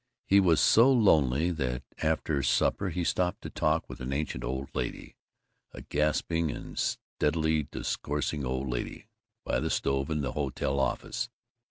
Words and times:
He 0.25 0.39
was 0.39 0.59
so 0.59 0.91
lonely 0.91 1.51
that 1.51 1.83
after 2.01 2.41
supper 2.41 2.89
he 2.89 3.03
stopped 3.03 3.41
to 3.43 3.51
talk 3.51 3.87
with 3.87 3.99
an 4.01 4.11
ancient 4.11 4.43
old 4.43 4.69
lady, 4.73 5.15
a 5.73 5.83
gasping 5.83 6.49
and 6.49 6.75
steadily 6.75 7.67
discoursing 7.69 8.43
old 8.43 8.67
lady, 8.67 9.09
by 9.45 9.59
the 9.59 9.69
stove 9.69 10.09
in 10.09 10.21
the 10.21 10.31
hotel 10.31 10.79
office. 10.79 11.29